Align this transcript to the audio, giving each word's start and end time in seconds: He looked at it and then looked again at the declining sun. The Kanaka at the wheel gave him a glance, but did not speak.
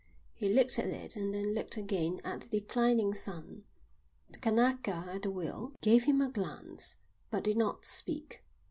He 0.33 0.51
looked 0.51 0.79
at 0.79 0.87
it 0.87 1.15
and 1.15 1.31
then 1.31 1.53
looked 1.53 1.77
again 1.77 2.21
at 2.23 2.41
the 2.41 2.59
declining 2.59 3.13
sun. 3.13 3.65
The 4.31 4.39
Kanaka 4.39 5.05
at 5.13 5.21
the 5.21 5.29
wheel 5.29 5.75
gave 5.79 6.05
him 6.05 6.21
a 6.21 6.31
glance, 6.31 6.95
but 7.29 7.43
did 7.43 7.57
not 7.57 7.85
speak. 7.85 8.43